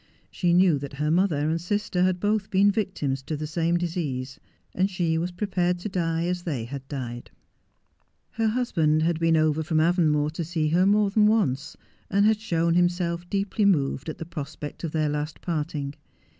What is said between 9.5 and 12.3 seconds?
from Avonmore to see her more than once, and